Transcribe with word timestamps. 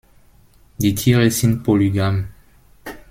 Die 0.79 0.95
Tiere 0.95 1.29
sind 1.29 1.61
polygam. 1.63 2.29